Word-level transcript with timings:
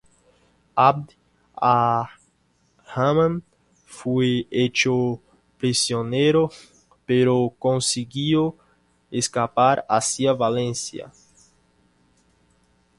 Abd 0.75 1.13
ar-Rahman 1.57 3.43
fue 3.85 4.47
hecho 4.49 5.21
prisionero, 5.59 6.49
pero 7.05 7.53
consiguió 7.59 8.57
escapar 9.11 9.85
hacia 9.87 10.33
Valencia. 10.33 11.11